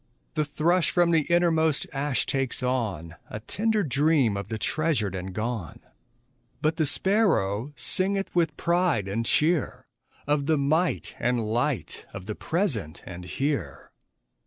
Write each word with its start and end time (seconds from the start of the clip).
The 0.33 0.45
thrush 0.45 0.89
from 0.89 1.11
the 1.11 1.27
innermost 1.31 1.85
ash 1.93 2.25
takes 2.25 2.63
on 2.63 3.17
A 3.29 3.39
tender 3.39 3.83
dream 3.83 4.35
of 4.35 4.47
the 4.47 4.57
treasured 4.57 5.13
and 5.13 5.31
gone; 5.31 5.79
But 6.59 6.77
the 6.77 6.87
sparrow 6.87 7.71
singeth 7.75 8.33
with 8.35 8.57
pride 8.57 9.07
and 9.07 9.27
cheer 9.27 9.85
Of 10.25 10.47
the 10.47 10.57
might 10.57 11.13
and 11.19 11.45
light 11.45 12.07
of 12.15 12.25
the 12.25 12.33
present 12.33 13.03
and 13.05 13.25
here. 13.25 13.91